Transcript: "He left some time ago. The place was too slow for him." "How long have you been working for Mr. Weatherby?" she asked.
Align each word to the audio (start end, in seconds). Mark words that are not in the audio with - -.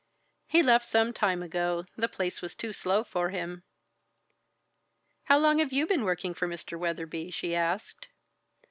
"He 0.47 0.63
left 0.63 0.87
some 0.87 1.13
time 1.13 1.43
ago. 1.43 1.85
The 1.95 2.07
place 2.07 2.41
was 2.41 2.55
too 2.55 2.73
slow 2.73 3.03
for 3.03 3.29
him." 3.29 3.61
"How 5.25 5.37
long 5.37 5.59
have 5.59 5.71
you 5.71 5.85
been 5.85 6.03
working 6.05 6.33
for 6.33 6.47
Mr. 6.47 6.75
Weatherby?" 6.75 7.29
she 7.29 7.53
asked. 7.55 8.07